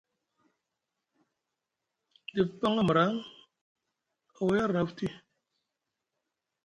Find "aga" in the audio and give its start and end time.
2.75-2.83